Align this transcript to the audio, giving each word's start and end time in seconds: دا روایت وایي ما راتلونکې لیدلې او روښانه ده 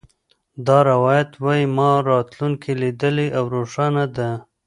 دا 0.67 0.77
روایت 0.91 1.31
وایي 1.43 1.65
ما 1.77 1.91
راتلونکې 2.09 2.71
لیدلې 2.81 3.27
او 3.37 3.43
روښانه 3.55 4.05
ده 4.15 4.29